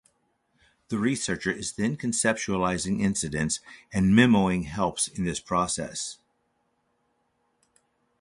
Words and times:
The 0.89 0.97
researcher 0.97 1.51
is 1.51 1.73
then 1.73 1.95
conceptualizing 1.95 3.01
incidents, 3.01 3.59
and 3.93 4.11
memoing 4.15 4.63
helps 4.65 5.11
this 5.15 5.39
process. 5.39 6.17